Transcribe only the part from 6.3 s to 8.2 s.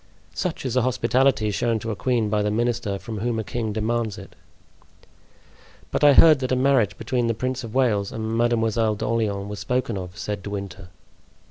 that a marriage between the Prince of Wales